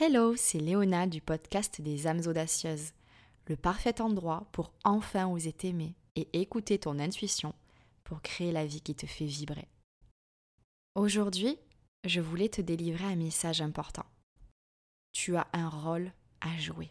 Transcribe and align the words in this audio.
Hello, 0.00 0.34
c'est 0.34 0.58
Léona 0.58 1.06
du 1.06 1.20
podcast 1.20 1.80
des 1.80 2.08
âmes 2.08 2.22
audacieuses, 2.26 2.94
le 3.46 3.54
parfait 3.54 4.00
endroit 4.00 4.44
pour 4.50 4.72
enfin 4.82 5.28
oser 5.28 5.52
t'aimer 5.52 5.94
et 6.16 6.26
écouter 6.32 6.80
ton 6.80 6.98
intuition 6.98 7.54
pour 8.02 8.20
créer 8.20 8.50
la 8.50 8.66
vie 8.66 8.80
qui 8.80 8.96
te 8.96 9.06
fait 9.06 9.24
vibrer. 9.24 9.68
Aujourd'hui, 10.96 11.56
je 12.02 12.20
voulais 12.20 12.48
te 12.48 12.60
délivrer 12.60 13.04
un 13.04 13.14
message 13.14 13.62
important. 13.62 14.04
Tu 15.12 15.36
as 15.36 15.46
un 15.52 15.68
rôle 15.68 16.10
à 16.40 16.58
jouer. 16.58 16.90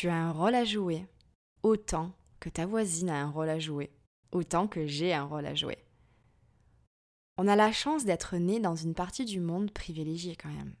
Tu 0.00 0.08
as 0.08 0.14
un 0.14 0.30
rôle 0.30 0.54
à 0.54 0.64
jouer, 0.64 1.04
autant 1.64 2.12
que 2.38 2.48
ta 2.48 2.66
voisine 2.66 3.10
a 3.10 3.20
un 3.20 3.30
rôle 3.30 3.48
à 3.48 3.58
jouer, 3.58 3.90
autant 4.30 4.68
que 4.68 4.86
j'ai 4.86 5.12
un 5.12 5.24
rôle 5.24 5.44
à 5.44 5.56
jouer. 5.56 5.76
On 7.36 7.48
a 7.48 7.56
la 7.56 7.72
chance 7.72 8.04
d'être 8.04 8.36
né 8.36 8.60
dans 8.60 8.76
une 8.76 8.94
partie 8.94 9.24
du 9.24 9.40
monde 9.40 9.72
privilégiée 9.72 10.36
quand 10.36 10.50
même. 10.50 10.72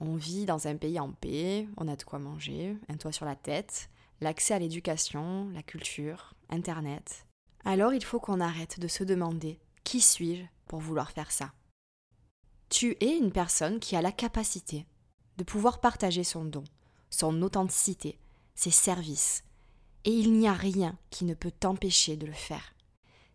On 0.00 0.14
vit 0.14 0.46
dans 0.46 0.66
un 0.66 0.78
pays 0.78 0.98
en 0.98 1.12
paix, 1.12 1.68
on 1.76 1.88
a 1.88 1.96
de 1.96 2.02
quoi 2.04 2.18
manger, 2.18 2.74
un 2.88 2.96
toit 2.96 3.12
sur 3.12 3.26
la 3.26 3.36
tête, 3.36 3.90
l'accès 4.22 4.54
à 4.54 4.58
l'éducation, 4.58 5.50
la 5.50 5.62
culture, 5.62 6.32
Internet. 6.48 7.26
Alors 7.66 7.92
il 7.92 8.02
faut 8.02 8.18
qu'on 8.18 8.40
arrête 8.40 8.80
de 8.80 8.88
se 8.88 9.04
demander 9.04 9.60
qui 9.84 10.00
suis-je 10.00 10.44
pour 10.64 10.80
vouloir 10.80 11.10
faire 11.10 11.32
ça? 11.32 11.52
Tu 12.70 12.96
es 13.02 13.14
une 13.18 13.30
personne 13.30 13.78
qui 13.78 13.94
a 13.94 14.00
la 14.00 14.10
capacité 14.10 14.86
de 15.36 15.44
pouvoir 15.44 15.82
partager 15.82 16.24
son 16.24 16.46
don, 16.46 16.64
son 17.10 17.42
authenticité, 17.42 18.18
ses 18.58 18.72
services. 18.72 19.44
Et 20.04 20.10
il 20.10 20.32
n'y 20.32 20.48
a 20.48 20.52
rien 20.52 20.98
qui 21.10 21.24
ne 21.24 21.34
peut 21.34 21.52
t'empêcher 21.52 22.16
de 22.16 22.26
le 22.26 22.32
faire. 22.32 22.74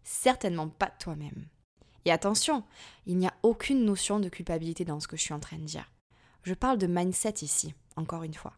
Certainement 0.04 0.68
pas 0.68 0.90
toi-même. 0.90 1.48
Et 2.04 2.12
attention, 2.12 2.66
il 3.06 3.18
n'y 3.18 3.28
a 3.28 3.34
aucune 3.42 3.86
notion 3.86 4.20
de 4.20 4.28
culpabilité 4.28 4.84
dans 4.84 5.00
ce 5.00 5.08
que 5.08 5.16
je 5.16 5.22
suis 5.22 5.34
en 5.34 5.40
train 5.40 5.60
de 5.60 5.64
dire. 5.64 5.90
Je 6.44 6.54
parle 6.54 6.78
de 6.78 6.88
mindset 6.88 7.36
ici, 7.42 7.74
encore 7.96 8.24
une 8.24 8.34
fois. 8.34 8.58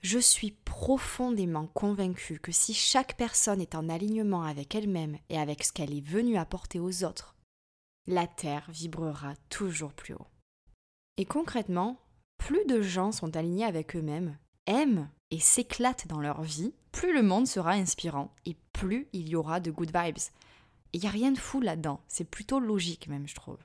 Je 0.00 0.18
suis 0.18 0.52
profondément 0.52 1.66
convaincue 1.66 2.38
que 2.38 2.52
si 2.52 2.72
chaque 2.72 3.18
personne 3.18 3.60
est 3.60 3.74
en 3.74 3.90
alignement 3.90 4.42
avec 4.42 4.74
elle-même 4.74 5.18
et 5.28 5.38
avec 5.38 5.64
ce 5.64 5.72
qu'elle 5.72 5.92
est 5.92 6.00
venue 6.00 6.38
apporter 6.38 6.80
aux 6.80 7.04
autres, 7.04 7.36
la 8.06 8.26
Terre 8.26 8.70
vibrera 8.70 9.34
toujours 9.50 9.92
plus 9.92 10.14
haut. 10.14 10.28
Et 11.18 11.26
concrètement, 11.26 12.00
plus 12.38 12.64
de 12.64 12.80
gens 12.80 13.12
sont 13.12 13.36
alignés 13.36 13.66
avec 13.66 13.96
eux-mêmes, 13.96 14.38
aiment 14.66 15.10
et 15.30 15.40
s'éclatent 15.40 16.06
dans 16.06 16.20
leur 16.20 16.42
vie, 16.42 16.72
plus 16.92 17.12
le 17.12 17.22
monde 17.22 17.46
sera 17.46 17.72
inspirant 17.72 18.34
et 18.44 18.56
plus 18.72 19.08
il 19.12 19.28
y 19.28 19.36
aura 19.36 19.60
de 19.60 19.70
good 19.70 19.90
vibes. 19.94 20.18
Il 20.92 21.00
n'y 21.00 21.06
a 21.06 21.10
rien 21.10 21.32
de 21.32 21.38
fou 21.38 21.60
là-dedans, 21.60 22.00
c'est 22.08 22.28
plutôt 22.28 22.60
logique 22.60 23.08
même, 23.08 23.26
je 23.26 23.34
trouve. 23.34 23.58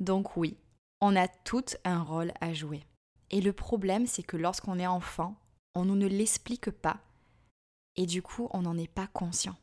Donc 0.00 0.36
oui, 0.36 0.56
on 1.00 1.16
a 1.16 1.28
tout 1.28 1.64
un 1.84 2.02
rôle 2.02 2.32
à 2.40 2.52
jouer. 2.54 2.84
Et 3.30 3.40
le 3.40 3.52
problème, 3.52 4.06
c'est 4.06 4.22
que 4.22 4.36
lorsqu'on 4.36 4.78
est 4.78 4.86
enfant, 4.86 5.36
on 5.74 5.84
nous 5.84 5.96
ne 5.96 6.06
l'explique 6.06 6.70
pas, 6.70 7.00
et 7.96 8.06
du 8.06 8.22
coup, 8.22 8.48
on 8.52 8.62
n'en 8.62 8.76
est 8.76 8.92
pas 8.92 9.06
conscient. 9.06 9.56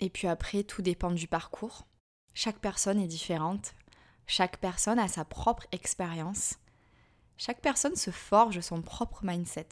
Et 0.00 0.10
puis 0.10 0.26
après, 0.26 0.64
tout 0.64 0.82
dépend 0.82 1.10
du 1.10 1.28
parcours. 1.28 1.86
Chaque 2.34 2.58
personne 2.58 2.98
est 2.98 3.08
différente, 3.08 3.74
chaque 4.26 4.58
personne 4.58 4.98
a 4.98 5.08
sa 5.08 5.24
propre 5.24 5.66
expérience, 5.70 6.56
chaque 7.36 7.60
personne 7.60 7.96
se 7.96 8.10
forge 8.10 8.60
son 8.60 8.80
propre 8.80 9.24
mindset. 9.24 9.68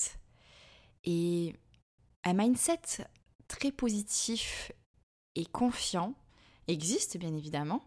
Et 1.04 1.54
un 2.24 2.34
mindset 2.34 3.06
très 3.48 3.72
positif 3.72 4.72
et 5.34 5.44
confiant 5.46 6.14
existe 6.68 7.16
bien 7.16 7.34
évidemment, 7.34 7.82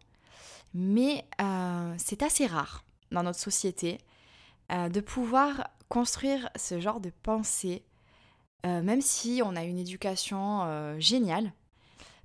mais 0.73 1.25
euh, 1.41 1.93
c'est 1.97 2.23
assez 2.23 2.45
rare 2.45 2.83
dans 3.11 3.23
notre 3.23 3.39
société 3.39 3.99
euh, 4.71 4.89
de 4.89 4.99
pouvoir 5.01 5.69
construire 5.89 6.49
ce 6.55 6.79
genre 6.79 6.99
de 6.99 7.11
pensée, 7.21 7.83
euh, 8.65 8.81
même 8.81 9.01
si 9.01 9.41
on 9.43 9.55
a 9.55 9.63
une 9.63 9.77
éducation 9.77 10.99
géniale. 10.99 11.53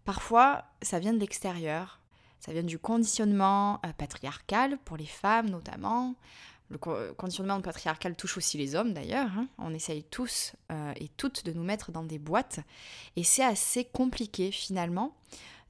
Parfois, 0.05 0.65
ça 0.81 0.99
vient 0.99 1.13
de 1.13 1.19
l'extérieur, 1.19 2.01
ça 2.41 2.53
vient 2.53 2.63
du 2.63 2.79
conditionnement 2.79 3.81
patriarcal 3.99 4.79
pour 4.85 4.97
les 4.97 5.07
femmes 5.07 5.51
notamment, 5.51 6.15
le 6.71 6.79
conditionnement 7.15 7.61
patriarcal 7.61 8.15
touche 8.15 8.37
aussi 8.37 8.59
les 8.59 8.75
hommes 8.75 8.93
d'ailleurs. 8.93 9.31
Hein. 9.37 9.49
On 9.59 9.73
essaye 9.73 10.05
tous 10.05 10.53
euh, 10.71 10.93
et 10.97 11.09
toutes 11.09 11.45
de 11.45 11.53
nous 11.53 11.63
mettre 11.63 11.93
dans 11.93 12.03
des 12.03 12.19
boîtes. 12.19 12.61
Et 13.17 13.25
c'est 13.25 13.45
assez 13.45 13.85
compliqué 13.85 14.51
finalement 14.51 15.17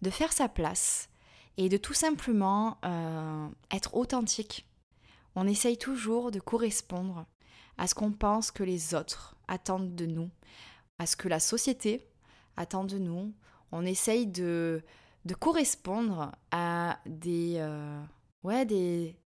de 0.03 0.11
faire 0.11 0.33
sa 0.33 0.49
place 0.49 1.09
et 1.57 1.69
de 1.69 1.77
tout 1.77 1.95
simplement 1.95 2.79
euh, 2.85 3.49
être 3.71 3.95
authentique. 3.95 4.67
On 5.37 5.47
essaye 5.47 5.79
toujours 5.79 6.31
de 6.31 6.41
correspondre 6.41 7.27
à 7.77 7.87
ce 7.87 7.95
qu'on 7.95 8.13
pense 8.13 8.51
que 8.51 8.65
les 8.65 8.95
autres 8.95 9.37
attendent 9.47 9.95
de 9.95 10.07
nous, 10.07 10.31
à 10.99 11.07
ce 11.07 11.17
que 11.17 11.29
la 11.29 11.39
société 11.39 12.05
attend 12.57 12.83
de 12.83 12.99
nous. 12.99 13.33
On 13.71 13.87
essaye 13.87 14.27
de, 14.27 14.83
de 15.25 15.35
correspondre 15.35 16.33
à 16.51 16.99
des, 17.07 17.55
euh, 17.59 18.03
ouais, 18.43 18.67
des, 18.67 19.17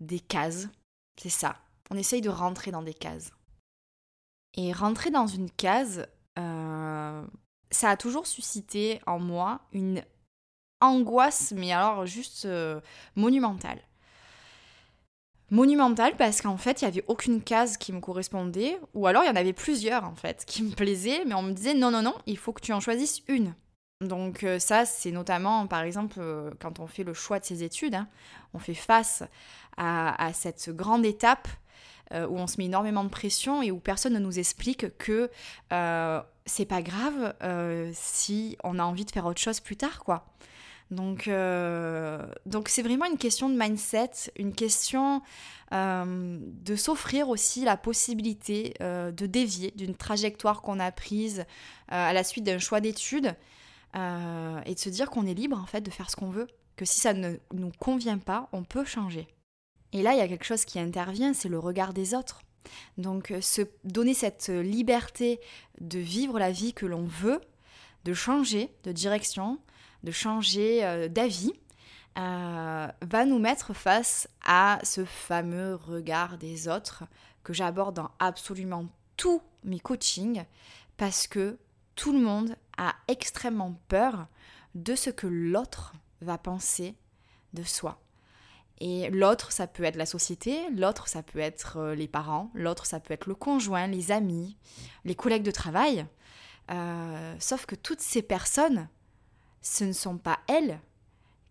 des 0.00 0.20
cases 0.20 0.68
c'est 1.20 1.28
ça. 1.28 1.56
On 1.90 1.96
essaye 1.96 2.22
de 2.22 2.30
rentrer 2.30 2.70
dans 2.70 2.82
des 2.82 2.94
cases. 2.94 3.32
Et 4.56 4.72
rentrer 4.72 5.10
dans 5.10 5.26
une 5.26 5.50
case, 5.50 6.06
euh, 6.38 7.26
ça 7.70 7.90
a 7.90 7.96
toujours 7.98 8.26
suscité 8.26 9.00
en 9.06 9.18
moi 9.18 9.60
une 9.72 10.02
angoisse, 10.80 11.52
mais 11.54 11.72
alors 11.72 12.06
juste 12.06 12.46
euh, 12.46 12.80
monumentale. 13.16 13.82
Monumentale 15.50 16.16
parce 16.16 16.40
qu'en 16.40 16.56
fait, 16.56 16.80
il 16.80 16.84
n'y 16.84 16.90
avait 16.90 17.04
aucune 17.06 17.42
case 17.42 17.76
qui 17.76 17.92
me 17.92 18.00
correspondait, 18.00 18.80
ou 18.94 19.06
alors 19.06 19.22
il 19.22 19.26
y 19.26 19.30
en 19.30 19.36
avait 19.36 19.52
plusieurs 19.52 20.04
en 20.04 20.14
fait 20.14 20.44
qui 20.46 20.62
me 20.62 20.74
plaisaient, 20.74 21.26
mais 21.26 21.34
on 21.34 21.42
me 21.42 21.52
disait 21.52 21.74
non, 21.74 21.90
non, 21.90 22.02
non, 22.02 22.14
il 22.24 22.38
faut 22.38 22.54
que 22.54 22.62
tu 22.62 22.72
en 22.72 22.80
choisisses 22.80 23.20
une. 23.28 23.54
Donc 24.00 24.44
euh, 24.44 24.58
ça, 24.58 24.86
c'est 24.86 25.10
notamment, 25.10 25.66
par 25.66 25.82
exemple, 25.82 26.16
euh, 26.18 26.50
quand 26.58 26.80
on 26.80 26.86
fait 26.86 27.04
le 27.04 27.12
choix 27.12 27.38
de 27.38 27.44
ses 27.44 27.62
études, 27.62 27.94
hein, 27.94 28.08
on 28.54 28.58
fait 28.58 28.74
face 28.74 29.22
à, 29.76 30.30
cette 30.34 30.70
grande 30.70 31.06
étape 31.06 31.48
euh, 32.12 32.26
où 32.26 32.36
on 32.36 32.46
se 32.46 32.56
met 32.58 32.66
énormément 32.66 33.04
de 33.04 33.08
pression 33.08 33.62
et 33.62 33.70
où 33.70 33.78
personne 33.78 34.14
ne 34.14 34.18
nous 34.18 34.38
explique 34.38 34.96
que 34.98 35.30
c'est 36.46 36.64
pas 36.66 36.82
grave 36.82 37.34
si 37.94 38.58
on 38.64 38.78
a 38.78 38.82
envie 38.82 39.04
de 39.04 39.10
faire 39.10 39.26
autre 39.26 39.40
chose 39.40 39.60
plus 39.60 39.76
tard, 39.76 40.00
quoi. 40.00 40.26
Donc, 40.90 41.30
donc 42.46 42.68
c'est 42.68 42.82
vraiment 42.82 43.06
une 43.06 43.16
question 43.16 43.48
de 43.48 43.56
mindset, 43.56 44.32
une 44.36 44.52
question 44.52 45.22
de 45.72 46.76
s'offrir 46.76 47.28
aussi 47.28 47.64
la 47.64 47.76
possibilité 47.78 48.74
de 48.80 49.26
dévier 49.26 49.72
d'une 49.76 49.94
trajectoire 49.94 50.60
qu'on 50.60 50.80
a 50.80 50.90
prise 50.90 51.46
à 51.88 52.12
la 52.12 52.24
suite 52.24 52.44
d'un 52.44 52.58
choix 52.58 52.80
d'études 52.80 53.34
euh, 53.96 54.60
et 54.66 54.74
de 54.74 54.78
se 54.78 54.88
dire 54.88 55.10
qu'on 55.10 55.26
est 55.26 55.34
libre 55.34 55.58
en 55.58 55.66
fait 55.66 55.80
de 55.80 55.90
faire 55.90 56.10
ce 56.10 56.16
qu'on 56.16 56.30
veut, 56.30 56.46
que 56.76 56.84
si 56.84 57.00
ça 57.00 57.12
ne 57.12 57.36
nous 57.52 57.72
convient 57.78 58.18
pas, 58.18 58.48
on 58.52 58.62
peut 58.62 58.84
changer. 58.84 59.26
Et 59.92 60.02
là, 60.02 60.12
il 60.14 60.18
y 60.18 60.22
a 60.22 60.28
quelque 60.28 60.44
chose 60.44 60.64
qui 60.64 60.78
intervient, 60.78 61.34
c'est 61.34 61.48
le 61.48 61.58
regard 61.58 61.92
des 61.92 62.14
autres. 62.14 62.42
Donc 62.98 63.30
euh, 63.30 63.40
se 63.40 63.62
donner 63.84 64.14
cette 64.14 64.48
liberté 64.48 65.40
de 65.80 65.98
vivre 65.98 66.38
la 66.38 66.52
vie 66.52 66.72
que 66.72 66.86
l'on 66.86 67.04
veut, 67.04 67.40
de 68.04 68.14
changer 68.14 68.72
de 68.84 68.92
direction, 68.92 69.58
de 70.04 70.10
changer 70.10 70.84
euh, 70.84 71.08
d'avis, 71.08 71.52
va 72.16 73.24
nous 73.24 73.38
mettre 73.38 73.72
face 73.72 74.28
à 74.44 74.78
ce 74.82 75.06
fameux 75.06 75.76
regard 75.76 76.36
des 76.36 76.68
autres 76.68 77.04
que 77.42 77.54
j'aborde 77.54 77.96
dans 77.96 78.10
absolument 78.18 78.84
tous 79.16 79.40
mes 79.64 79.80
coachings 79.80 80.44
parce 80.96 81.26
que 81.26 81.58
tout 81.94 82.12
le 82.12 82.18
monde 82.18 82.56
a 82.80 82.96
extrêmement 83.08 83.78
peur 83.88 84.26
de 84.74 84.94
ce 84.94 85.10
que 85.10 85.26
l'autre 85.26 85.92
va 86.22 86.38
penser 86.38 86.96
de 87.52 87.62
soi. 87.62 88.00
Et 88.78 89.10
l'autre, 89.10 89.52
ça 89.52 89.66
peut 89.66 89.84
être 89.84 89.96
la 89.96 90.06
société, 90.06 90.70
l'autre, 90.70 91.06
ça 91.06 91.22
peut 91.22 91.38
être 91.38 91.76
euh, 91.76 91.94
les 91.94 92.08
parents, 92.08 92.50
l'autre, 92.54 92.86
ça 92.86 92.98
peut 92.98 93.12
être 93.12 93.26
le 93.26 93.34
conjoint, 93.34 93.86
les 93.86 94.10
amis, 94.10 94.56
les 95.04 95.14
collègues 95.14 95.42
de 95.42 95.50
travail. 95.50 96.06
Euh, 96.70 97.36
sauf 97.38 97.66
que 97.66 97.74
toutes 97.74 98.00
ces 98.00 98.22
personnes, 98.22 98.88
ce 99.60 99.84
ne 99.84 99.92
sont 99.92 100.16
pas 100.16 100.38
elles 100.48 100.80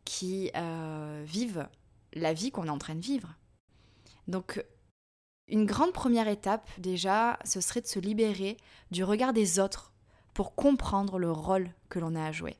qui 0.06 0.50
euh, 0.56 1.24
vivent 1.28 1.68
la 2.14 2.34
vie 2.34 2.50
qu'on 2.50 2.66
est 2.66 2.72
en 2.72 2.80
train 2.80 2.96
de 2.96 3.06
vivre. 3.06 3.36
Donc, 4.28 4.66
une 5.48 5.68
grande 5.68 5.94
première 5.94 6.28
étape, 6.28 6.68
déjà, 6.80 7.38
ce 7.46 7.62
serait 7.62 7.82
de 7.82 7.88
se 7.88 8.00
libérer 8.00 8.58
du 8.90 9.04
regard 9.04 9.34
des 9.34 9.60
autres 9.60 9.94
pour 10.34 10.56
comprendre 10.56 11.20
le 11.20 11.32
rôle 11.32 11.72
que 11.90 12.00
l'on 12.00 12.16
a 12.16 12.26
à 12.26 12.32
jouer. 12.32 12.58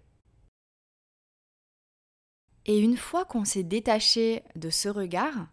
Et 2.66 2.80
une 2.80 2.98
fois 2.98 3.26
qu'on 3.26 3.46
s'est 3.46 3.64
détaché 3.64 4.44
de 4.56 4.70
ce 4.70 4.90
regard, 4.90 5.48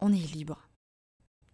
on 0.00 0.12
est 0.12 0.32
libre. 0.32 0.68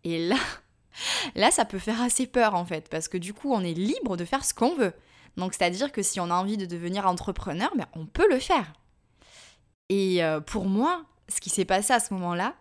Et 0.04 0.28
là, 0.28 0.38
là, 1.34 1.50
ça 1.50 1.64
peut 1.64 1.78
faire 1.78 2.02
assez 2.02 2.26
peur 2.26 2.54
en 2.54 2.64
fait, 2.64 2.88
parce 2.88 3.08
que 3.08 3.18
du 3.18 3.32
coup, 3.32 3.52
on 3.52 3.60
est 3.60 3.74
libre 3.74 4.16
de 4.16 4.24
faire 4.24 4.44
ce 4.44 4.54
qu'on 4.54 4.74
veut. 4.74 4.92
Donc, 5.36 5.54
c'est-à-dire 5.54 5.92
que 5.92 6.02
si 6.02 6.18
on 6.20 6.30
a 6.30 6.34
envie 6.34 6.56
de 6.56 6.66
devenir 6.66 7.06
entrepreneur, 7.06 7.70
ben, 7.76 7.86
on 7.94 8.06
peut 8.06 8.28
le 8.30 8.38
faire. 8.38 8.72
Et 9.88 10.24
euh, 10.24 10.40
pour 10.40 10.66
moi, 10.66 11.04
ce 11.28 11.40
qui 11.40 11.50
s'est 11.50 11.64
passé 11.64 11.92
à 11.92 12.00
ce 12.00 12.14
moment-là, 12.14 12.54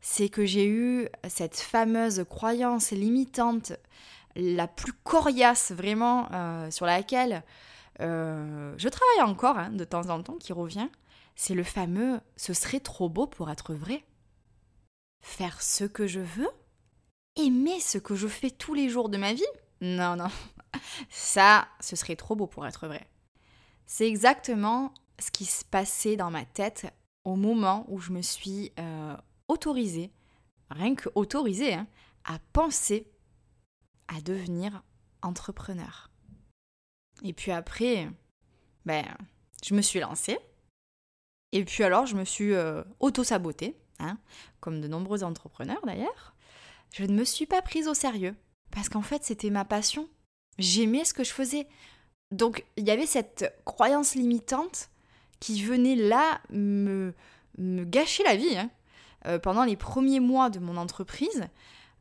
c'est 0.00 0.28
que 0.28 0.46
j'ai 0.46 0.66
eu 0.66 1.08
cette 1.28 1.58
fameuse 1.58 2.24
croyance 2.28 2.90
limitante, 2.90 3.72
la 4.36 4.68
plus 4.68 4.92
coriace 4.92 5.72
vraiment, 5.72 6.30
euh, 6.32 6.70
sur 6.70 6.86
laquelle 6.86 7.42
euh, 8.00 8.74
je 8.76 8.88
travaille 8.88 9.22
encore 9.22 9.58
hein, 9.58 9.70
de 9.70 9.84
temps 9.84 10.08
en 10.08 10.22
temps, 10.22 10.36
qui 10.36 10.52
revient. 10.52 10.88
C'est 11.36 11.54
le 11.54 11.64
fameux 11.64 12.20
ce 12.36 12.52
serait 12.52 12.80
trop 12.80 13.08
beau 13.08 13.26
pour 13.26 13.50
être 13.50 13.74
vrai. 13.74 14.04
Faire 15.22 15.60
ce 15.62 15.84
que 15.84 16.06
je 16.06 16.20
veux 16.20 16.48
Aimer 17.36 17.78
ce 17.80 17.98
que 17.98 18.14
je 18.14 18.26
fais 18.26 18.50
tous 18.50 18.74
les 18.74 18.88
jours 18.88 19.08
de 19.08 19.16
ma 19.16 19.32
vie 19.32 19.42
Non, 19.80 20.16
non. 20.16 20.28
Ça, 21.10 21.68
ce 21.80 21.94
serait 21.96 22.16
trop 22.16 22.34
beau 22.34 22.46
pour 22.46 22.66
être 22.66 22.86
vrai. 22.86 23.06
C'est 23.86 24.06
exactement 24.06 24.92
ce 25.18 25.30
qui 25.30 25.44
se 25.44 25.64
passait 25.64 26.16
dans 26.16 26.30
ma 26.30 26.44
tête 26.44 26.86
au 27.24 27.36
moment 27.36 27.84
où 27.88 27.98
je 28.00 28.12
me 28.12 28.22
suis 28.22 28.72
euh, 28.78 29.16
autorisée, 29.48 30.10
rien 30.70 30.94
que 30.94 31.08
autorisée, 31.14 31.74
hein, 31.74 31.86
à 32.24 32.38
penser 32.52 33.10
à 34.14 34.20
devenir 34.20 34.82
entrepreneur. 35.22 36.10
Et 37.22 37.32
puis 37.32 37.52
après, 37.52 38.08
ben, 38.84 39.04
je 39.64 39.74
me 39.74 39.82
suis 39.82 40.00
lancée. 40.00 40.38
Et 41.52 41.64
puis 41.64 41.84
alors, 41.84 42.06
je 42.06 42.16
me 42.16 42.24
suis 42.24 42.54
euh, 42.54 42.82
auto-sabotée, 43.00 43.76
hein, 43.98 44.18
comme 44.60 44.80
de 44.80 44.88
nombreux 44.88 45.24
entrepreneurs 45.24 45.84
d'ailleurs. 45.84 46.34
Je 46.92 47.04
ne 47.04 47.14
me 47.14 47.24
suis 47.24 47.46
pas 47.46 47.62
prise 47.62 47.88
au 47.88 47.94
sérieux, 47.94 48.34
parce 48.70 48.88
qu'en 48.88 49.02
fait, 49.02 49.24
c'était 49.24 49.50
ma 49.50 49.64
passion. 49.64 50.08
J'aimais 50.58 51.04
ce 51.04 51.14
que 51.14 51.24
je 51.24 51.32
faisais. 51.32 51.66
Donc, 52.32 52.64
il 52.76 52.86
y 52.86 52.90
avait 52.90 53.06
cette 53.06 53.54
croyance 53.64 54.14
limitante 54.14 54.90
qui 55.40 55.62
venait 55.62 55.96
là 55.96 56.40
me, 56.50 57.14
me 57.58 57.84
gâcher 57.84 58.22
la 58.24 58.36
vie. 58.36 58.56
Hein. 58.56 58.70
Euh, 59.26 59.38
pendant 59.38 59.64
les 59.64 59.76
premiers 59.76 60.20
mois 60.20 60.50
de 60.50 60.58
mon 60.58 60.76
entreprise, 60.76 61.48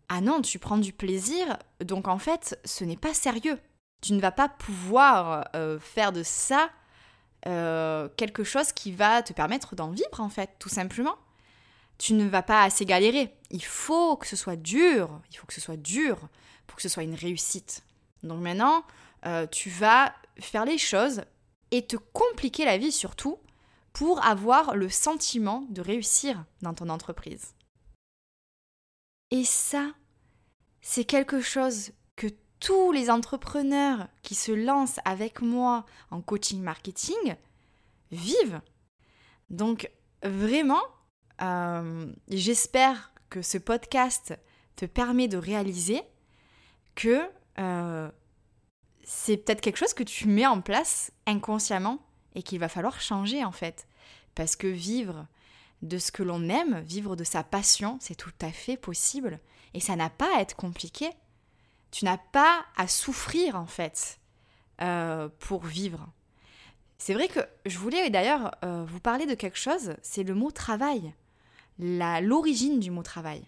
ah 0.09 0.21
non, 0.21 0.41
tu 0.41 0.59
prends 0.59 0.77
du 0.77 0.91
plaisir, 0.91 1.57
donc 1.81 2.07
en 2.07 2.17
fait, 2.17 2.59
ce 2.65 2.83
n'est 2.83 2.97
pas 2.97 3.13
sérieux. 3.13 3.59
Tu 4.01 4.13
ne 4.13 4.21
vas 4.21 4.31
pas 4.31 4.49
pouvoir 4.49 5.49
euh, 5.55 5.79
faire 5.79 6.11
de 6.11 6.23
ça 6.23 6.69
euh, 7.47 8.09
quelque 8.17 8.43
chose 8.43 8.71
qui 8.71 8.91
va 8.91 9.21
te 9.21 9.33
permettre 9.33 9.75
d'en 9.75 9.91
vivre, 9.91 10.19
en 10.19 10.29
fait, 10.29 10.51
tout 10.59 10.69
simplement. 10.69 11.15
Tu 11.97 12.13
ne 12.13 12.27
vas 12.27 12.41
pas 12.41 12.63
assez 12.63 12.85
galérer. 12.85 13.33
Il 13.51 13.63
faut 13.63 14.15
que 14.15 14.25
ce 14.25 14.35
soit 14.35 14.55
dur, 14.55 15.21
il 15.31 15.37
faut 15.37 15.45
que 15.45 15.53
ce 15.53 15.61
soit 15.61 15.77
dur 15.77 16.17
pour 16.65 16.77
que 16.77 16.81
ce 16.81 16.89
soit 16.89 17.03
une 17.03 17.15
réussite. 17.15 17.83
Donc 18.23 18.41
maintenant, 18.41 18.83
tu 19.51 19.69
vas 19.69 20.13
faire 20.39 20.63
les 20.63 20.77
choses 20.77 21.23
et 21.71 21.85
te 21.85 21.97
compliquer 21.97 22.65
la 22.65 22.77
vie 22.77 22.91
surtout 22.91 23.37
pour 23.93 24.23
avoir 24.23 24.75
le 24.75 24.89
sentiment 24.89 25.65
de 25.69 25.81
réussir 25.81 26.45
dans 26.61 26.73
ton 26.73 26.89
entreprise. 26.89 27.53
Et 29.31 29.43
ça, 29.43 29.91
c'est 30.81 31.05
quelque 31.05 31.41
chose 31.41 31.91
que 32.15 32.27
tous 32.59 32.91
les 32.91 33.09
entrepreneurs 33.09 34.07
qui 34.21 34.35
se 34.35 34.51
lancent 34.51 34.99
avec 35.05 35.41
moi 35.41 35.85
en 36.11 36.21
coaching 36.21 36.61
marketing 36.61 37.35
vivent. 38.11 38.61
Donc 39.49 39.89
vraiment, 40.23 40.81
euh, 41.41 42.11
j'espère 42.29 43.13
que 43.29 43.41
ce 43.41 43.57
podcast 43.57 44.37
te 44.75 44.85
permet 44.85 45.27
de 45.27 45.37
réaliser 45.37 46.01
que 46.95 47.23
euh, 47.59 48.09
c'est 49.03 49.37
peut-être 49.37 49.61
quelque 49.61 49.77
chose 49.77 49.93
que 49.93 50.03
tu 50.03 50.27
mets 50.27 50.45
en 50.45 50.61
place 50.61 51.11
inconsciemment 51.25 51.99
et 52.35 52.43
qu'il 52.43 52.59
va 52.59 52.69
falloir 52.69 53.01
changer 53.01 53.43
en 53.43 53.51
fait. 53.51 53.87
Parce 54.35 54.55
que 54.55 54.67
vivre 54.67 55.27
de 55.81 55.97
ce 55.97 56.11
que 56.11 56.23
l'on 56.23 56.49
aime, 56.49 56.79
vivre 56.81 57.15
de 57.15 57.23
sa 57.23 57.43
passion, 57.43 57.97
c'est 58.01 58.15
tout 58.15 58.33
à 58.41 58.51
fait 58.51 58.77
possible. 58.77 59.39
Et 59.73 59.79
ça 59.79 59.95
n'a 59.95 60.09
pas 60.09 60.37
à 60.37 60.41
être 60.41 60.55
compliqué. 60.55 61.09
Tu 61.91 62.05
n'as 62.05 62.17
pas 62.17 62.65
à 62.75 62.87
souffrir 62.87 63.55
en 63.55 63.65
fait 63.65 64.19
euh, 64.81 65.29
pour 65.39 65.63
vivre. 65.63 66.07
C'est 66.97 67.13
vrai 67.13 67.27
que 67.27 67.39
je 67.65 67.77
voulais 67.77 68.09
d'ailleurs 68.09 68.55
euh, 68.63 68.83
vous 68.85 68.99
parler 68.99 69.25
de 69.25 69.33
quelque 69.33 69.57
chose, 69.57 69.95
c'est 70.01 70.23
le 70.23 70.33
mot 70.33 70.51
travail, 70.51 71.13
l'origine 71.79 72.79
du 72.79 72.91
mot 72.91 73.03
travail. 73.03 73.43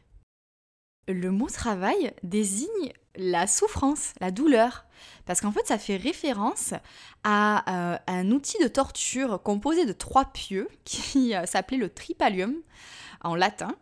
Le 1.07 1.31
mot 1.31 1.49
travail 1.49 2.13
désigne 2.23 2.93
la 3.15 3.47
souffrance, 3.47 4.13
la 4.21 4.31
douleur. 4.31 4.85
Parce 5.25 5.41
qu'en 5.41 5.51
fait, 5.51 5.65
ça 5.67 5.77
fait 5.77 5.97
référence 5.97 6.73
à 7.23 7.93
euh, 7.93 7.97
un 8.07 8.31
outil 8.31 8.57
de 8.63 8.67
torture 8.67 9.41
composé 9.43 9.85
de 9.85 9.93
trois 9.93 10.25
pieux 10.25 10.69
qui 10.85 11.33
s'appelait 11.45 11.77
le 11.77 11.89
tripalium 11.89 12.55
en 13.23 13.35
latin. 13.35 13.75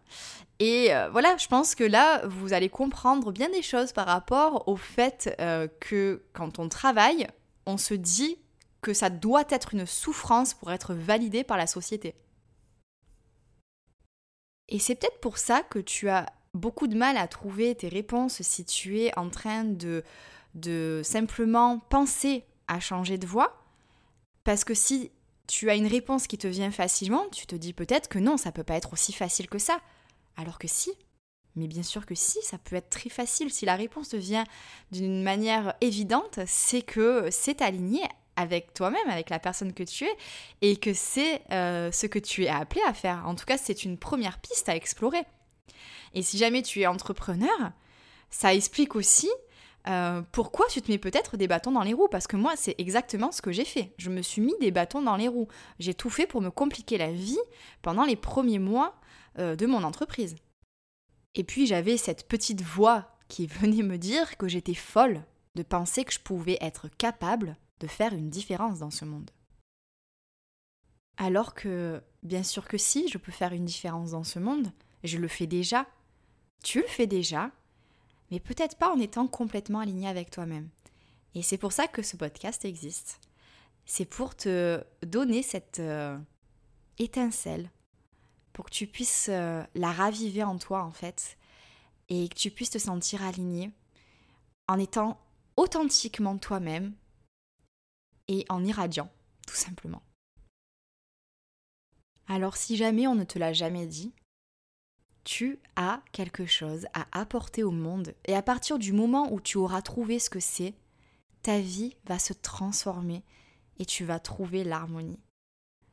Et 0.60 0.94
euh, 0.94 1.10
voilà, 1.10 1.38
je 1.38 1.48
pense 1.48 1.74
que 1.74 1.86
là, 1.86 2.26
vous 2.28 2.52
allez 2.54 2.70
comprendre 2.70 3.32
bien 3.32 3.50
des 3.50 3.62
choses 3.62 3.94
par 3.94 4.08
rapport 4.08 4.68
au 4.68 4.76
fait 4.76 5.36
que 5.80 6.24
quand 6.34 6.60
on 6.60 6.68
travaille, 6.68 7.28
on 7.66 7.78
se 7.78 7.94
dit 7.94 8.38
que 8.82 8.94
ça 8.94 9.10
doit 9.10 9.46
être 9.50 9.74
une 9.74 9.86
souffrance 9.86 10.54
pour 10.54 10.72
être 10.72 10.94
validé 10.94 11.44
par 11.44 11.58
la 11.58 11.68
société. 11.68 12.16
Et 14.70 14.80
c'est 14.80 14.96
peut-être 14.96 15.20
pour 15.20 15.38
ça 15.38 15.64
que 15.64 15.80
tu 15.80 16.10
as 16.10 16.28
beaucoup 16.54 16.88
de 16.88 16.96
mal 16.96 17.18
à 17.18 17.28
trouver 17.28 17.76
tes 17.76 17.90
réponses 17.90 18.42
si 18.42 18.66
tu 18.66 19.00
es 19.00 19.18
en 19.18 19.30
train 19.30 19.64
de, 19.64 20.04
de 20.56 21.02
simplement 21.04 21.80
penser 21.80 22.46
à 22.68 22.80
changer 22.80 23.18
de 23.18 23.28
voie. 23.28 23.64
Parce 24.44 24.64
que 24.64 24.74
si 24.74 25.12
tu 25.48 25.70
as 25.70 25.76
une 25.76 25.88
réponse 25.88 26.28
qui 26.28 26.38
te 26.38 26.48
vient 26.48 26.72
facilement, 26.72 27.28
tu 27.32 27.48
te 27.48 27.56
dis 27.56 27.74
peut-être 27.74 28.08
que 28.08 28.20
non, 28.20 28.38
ça 28.38 28.52
peut 28.52 28.64
pas 28.64 28.76
être 28.76 28.94
aussi 28.94 29.12
facile 29.12 29.50
que 29.50 29.60
ça. 29.60 29.80
Alors 30.40 30.58
que 30.58 30.70
si, 30.70 30.92
mais 31.56 31.68
bien 31.68 31.84
sûr 31.84 32.06
que 32.06 32.16
si, 32.16 32.40
ça 32.44 32.58
peut 32.58 32.78
être 32.78 32.90
très 32.90 33.10
facile. 33.10 33.52
Si 33.52 33.66
la 33.66 33.76
réponse 33.76 34.14
vient 34.14 34.46
d'une 34.92 35.22
manière 35.22 35.74
évidente, 35.82 36.40
c'est 36.48 36.82
que 36.82 37.28
c'est 37.30 37.62
aligné 37.62 38.02
avec 38.38 38.74
toi-même, 38.74 39.10
avec 39.10 39.30
la 39.30 39.40
personne 39.40 39.74
que 39.74 39.84
tu 39.84 40.06
es, 40.06 40.18
et 40.62 40.78
que 40.78 40.94
c'est 40.94 41.42
euh, 41.52 41.92
ce 41.92 42.08
que 42.08 42.20
tu 42.20 42.46
es 42.46 42.48
appelé 42.48 42.80
à 42.88 42.94
faire. 42.94 43.28
En 43.28 43.36
tout 43.36 43.44
cas, 43.44 43.58
c'est 43.58 43.84
une 43.84 43.98
première 43.98 44.40
piste 44.40 44.70
à 44.70 44.78
explorer. 44.78 45.24
Et 46.14 46.22
si 46.22 46.38
jamais 46.38 46.62
tu 46.62 46.80
es 46.80 46.88
entrepreneur, 46.88 47.72
ça 48.30 48.54
explique 48.54 48.96
aussi 48.96 49.30
euh, 49.90 50.22
pourquoi 50.32 50.68
tu 50.68 50.82
te 50.82 50.90
mets 50.90 50.98
peut-être 50.98 51.36
des 51.36 51.50
bâtons 51.50 51.74
dans 51.74 51.84
les 51.84 51.94
roues 51.94 52.08
Parce 52.10 52.28
que 52.28 52.38
moi, 52.38 52.54
c'est 52.56 52.76
exactement 52.78 53.34
ce 53.34 53.42
que 53.42 53.52
j'ai 53.52 53.66
fait. 53.66 53.92
Je 53.98 54.10
me 54.10 54.22
suis 54.22 54.42
mis 54.42 54.56
des 54.62 54.72
bâtons 54.72 55.02
dans 55.02 55.18
les 55.18 55.28
roues. 55.28 55.50
J'ai 55.80 55.94
tout 55.94 56.10
fait 56.10 56.28
pour 56.28 56.40
me 56.40 56.50
compliquer 56.50 56.98
la 56.98 57.12
vie 57.12 57.40
pendant 57.82 58.06
les 58.06 58.16
premiers 58.16 58.60
mois 58.60 58.96
euh, 59.40 59.56
de 59.56 59.66
mon 59.66 59.84
entreprise. 59.84 60.36
Et 61.36 61.44
puis 61.44 61.66
j'avais 61.66 61.98
cette 61.98 62.28
petite 62.28 62.62
voix 62.62 63.16
qui 63.28 63.48
venait 63.48 63.84
me 63.84 63.98
dire 63.98 64.38
que 64.38 64.48
j'étais 64.48 64.74
folle 64.74 65.24
de 65.56 65.64
penser 65.64 66.04
que 66.04 66.14
je 66.14 66.20
pouvais 66.20 66.58
être 66.62 66.88
capable 66.90 67.58
de 67.80 67.88
faire 67.88 68.14
une 68.14 68.30
différence 68.30 68.80
dans 68.80 68.92
ce 68.92 69.06
monde. 69.06 69.32
Alors 71.18 71.54
que, 71.54 72.02
bien 72.24 72.44
sûr 72.44 72.68
que 72.68 72.78
si, 72.78 73.08
je 73.10 73.18
peux 73.18 73.32
faire 73.32 73.54
une 73.54 73.66
différence 73.66 74.12
dans 74.12 74.24
ce 74.24 74.40
monde, 74.40 74.72
je 75.04 75.18
le 75.18 75.28
fais 75.28 75.48
déjà, 75.48 75.86
tu 76.64 76.82
le 76.82 76.88
fais 76.88 77.08
déjà, 77.08 77.52
mais 78.32 78.40
peut-être 78.40 78.78
pas 78.78 78.92
en 78.92 79.00
étant 79.00 79.28
complètement 79.28 79.80
aligné 79.80 80.08
avec 80.08 80.30
toi-même. 80.30 80.70
Et 81.36 81.42
c'est 81.42 81.58
pour 81.58 81.74
ça 81.74 81.88
que 81.88 82.02
ce 82.02 82.18
podcast 82.18 82.66
existe. 82.66 83.20
C'est 83.86 84.06
pour 84.06 84.36
te 84.36 84.84
donner 85.04 85.42
cette 85.42 85.80
euh, 85.80 86.18
étincelle, 87.00 87.70
pour 88.60 88.66
que 88.66 88.76
tu 88.76 88.88
puisses 88.88 89.28
euh, 89.30 89.64
la 89.74 89.90
raviver 89.90 90.44
en 90.44 90.58
toi 90.58 90.84
en 90.84 90.92
fait, 90.92 91.38
et 92.10 92.28
que 92.28 92.36
tu 92.36 92.52
puisses 92.52 92.72
te 92.72 92.78
sentir 92.78 93.24
aligné 93.24 93.72
en 94.68 94.78
étant 94.78 95.18
authentiquement 95.56 96.38
toi-même 96.38 96.94
et 98.28 98.46
en 98.50 98.66
irradiant, 98.66 99.10
tout 99.48 99.56
simplement. 99.56 100.02
Alors 102.28 102.58
si 102.58 102.76
jamais 102.76 103.08
on 103.08 103.16
ne 103.16 103.24
te 103.24 103.40
l'a 103.40 103.54
jamais 103.54 103.88
dit, 103.88 104.12
tu 105.24 105.58
as 105.78 106.02
quelque 106.12 106.46
chose 106.46 106.86
à 106.94 107.08
apporter 107.18 107.64
au 107.64 107.72
monde 107.72 108.14
et 108.26 108.36
à 108.36 108.42
partir 108.42 108.78
du 108.78 108.92
moment 108.92 109.32
où 109.32 109.40
tu 109.40 109.58
auras 109.58 109.82
trouvé 109.82 110.20
ce 110.20 110.30
que 110.30 110.42
c'est, 110.42 110.74
ta 111.44 111.62
vie 111.62 111.96
va 112.04 112.20
se 112.20 112.34
transformer 112.34 113.24
et 113.78 113.86
tu 113.86 114.04
vas 114.04 114.20
trouver 114.20 114.66
l'harmonie. 114.66 115.22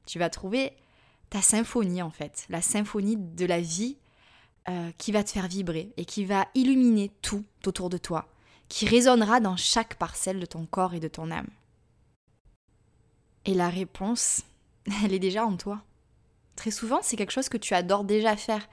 Tu 0.04 0.18
vas 0.18 0.30
trouver 0.30 0.76
ta 1.30 1.42
symphonie 1.42 2.02
en 2.02 2.11
fait, 2.11 2.47
la 2.49 2.62
symphonie 2.62 3.16
de 3.16 3.47
la 3.47 3.61
vie 3.61 3.97
euh, 4.68 4.90
qui 4.99 5.12
va 5.12 5.23
te 5.23 5.30
faire 5.30 5.49
vibrer 5.49 5.92
et 5.97 6.04
qui 6.04 6.25
va 6.25 6.49
illuminer 6.54 7.11
tout 7.23 7.45
autour 7.66 7.88
de 7.90 7.99
toi, 7.99 8.28
qui 8.68 8.87
résonnera 8.87 9.40
dans 9.40 9.56
chaque 9.56 9.95
parcelle 9.95 10.40
de 10.40 10.47
ton 10.47 10.66
corps 10.66 10.95
et 10.95 11.00
de 11.00 11.09
ton 11.09 11.30
âme. 11.30 11.49
Et 13.45 13.54
la 13.54 13.68
réponse, 13.68 14.42
elle 15.04 15.14
est 15.14 15.21
déjà 15.21 15.45
en 15.47 15.56
toi. 15.56 15.83
Très 16.56 16.71
souvent, 16.71 17.00
c'est 17.02 17.16
quelque 17.16 17.33
chose 17.33 17.49
que 17.49 17.59
tu 17.59 17.75
adores 17.75 18.04
déjà 18.04 18.37
faire, 18.37 18.68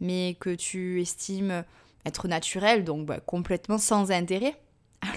mais 0.00 0.36
que 0.40 0.54
tu 0.54 1.00
estimes 1.00 1.64
être 2.04 2.28
naturel, 2.28 2.84
donc 2.84 3.06
bah, 3.06 3.20
complètement 3.20 3.78
sans 3.78 4.10
intérêt. 4.10 4.60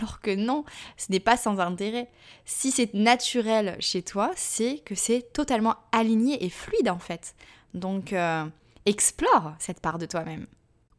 Alors 0.02 0.20
que 0.20 0.34
non, 0.34 0.66
ce 0.98 1.12
n'est 1.12 1.20
pas 1.20 1.38
sans 1.38 1.60
intérêt. 1.60 2.10
Si 2.46 2.72
c'est 2.72 2.92
naturel 2.96 3.78
chez 3.80 4.02
toi, 4.02 4.32
c'est 4.36 4.80
que 4.80 4.96
c'est 4.96 5.32
totalement 5.32 5.76
aligné 5.92 6.44
et 6.44 6.50
fluide 6.50 6.90
en 6.90 6.98
fait. 6.98 7.36
Donc 7.76 8.12
euh, 8.12 8.46
explore 8.88 9.54
cette 9.60 9.80
part 9.80 10.00
de 10.00 10.08
toi-même. 10.08 10.48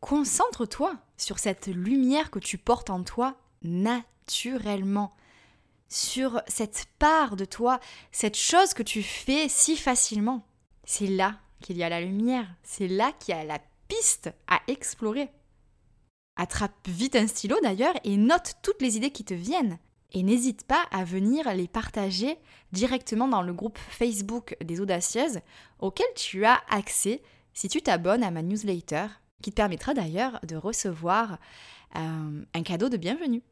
Concentre-toi 0.00 0.94
sur 1.16 1.40
cette 1.40 1.66
lumière 1.66 2.30
que 2.30 2.38
tu 2.38 2.58
portes 2.58 2.90
en 2.90 3.02
toi 3.02 3.34
naturellement. 3.62 5.16
Sur 5.88 6.40
cette 6.46 6.86
part 7.00 7.34
de 7.34 7.44
toi, 7.44 7.80
cette 8.12 8.36
chose 8.36 8.72
que 8.72 8.84
tu 8.84 9.02
fais 9.02 9.48
si 9.48 9.76
facilement. 9.76 10.46
C'est 10.84 11.08
là 11.08 11.40
qu'il 11.60 11.76
y 11.76 11.82
a 11.82 11.88
la 11.88 12.00
lumière, 12.00 12.46
c'est 12.62 12.88
là 12.88 13.10
qu'il 13.18 13.34
y 13.34 13.38
a 13.38 13.42
la 13.42 13.58
piste 13.88 14.32
à 14.46 14.60
explorer. 14.68 15.28
Attrape 16.36 16.88
vite 16.88 17.16
un 17.16 17.26
stylo 17.26 17.56
d'ailleurs 17.62 17.94
et 18.04 18.16
note 18.16 18.54
toutes 18.62 18.80
les 18.80 18.96
idées 18.96 19.10
qui 19.10 19.24
te 19.24 19.34
viennent. 19.34 19.78
Et 20.12 20.22
n'hésite 20.22 20.64
pas 20.64 20.84
à 20.90 21.04
venir 21.04 21.52
les 21.54 21.68
partager 21.68 22.36
directement 22.72 23.28
dans 23.28 23.42
le 23.42 23.52
groupe 23.52 23.78
Facebook 23.78 24.56
des 24.62 24.80
audacieuses 24.80 25.40
auquel 25.78 26.06
tu 26.16 26.44
as 26.44 26.60
accès 26.68 27.22
si 27.54 27.68
tu 27.68 27.80
t'abonnes 27.80 28.22
à 28.22 28.30
ma 28.30 28.42
newsletter 28.42 29.06
qui 29.42 29.50
te 29.50 29.56
permettra 29.56 29.94
d'ailleurs 29.94 30.38
de 30.46 30.56
recevoir 30.56 31.38
euh, 31.96 32.44
un 32.54 32.62
cadeau 32.62 32.88
de 32.88 32.96
bienvenue. 32.96 33.42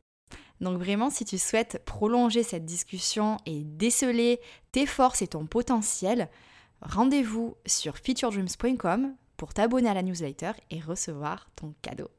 Donc 0.60 0.78
vraiment, 0.78 1.10
si 1.10 1.24
tu 1.24 1.38
souhaites 1.38 1.82
prolonger 1.86 2.42
cette 2.42 2.66
discussion 2.66 3.38
et 3.46 3.64
déceler 3.64 4.40
tes 4.72 4.86
forces 4.86 5.22
et 5.22 5.28
ton 5.28 5.46
potentiel, 5.46 6.28
rendez-vous 6.82 7.56
sur 7.66 7.96
featuredreams.com 7.96 9.14
pour 9.36 9.54
t'abonner 9.54 9.88
à 9.88 9.94
la 9.94 10.02
newsletter 10.02 10.52
et 10.70 10.80
recevoir 10.80 11.48
ton 11.56 11.74
cadeau. 11.80 12.10